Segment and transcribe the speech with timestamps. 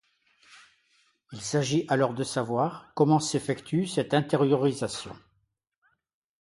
[1.31, 5.15] Il s'agit alors de savoir comment s'effectue cette intériorisation.